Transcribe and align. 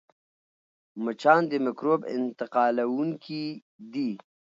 مچان 1.03 1.41
د 1.51 1.53
مکروب 1.65 2.01
انتقالوونکي 2.15 3.43
دي 3.93 4.11